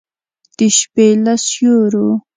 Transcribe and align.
د 0.57 0.59
شپې 0.77 1.07
له 1.23 1.33
سیورو 1.47 2.09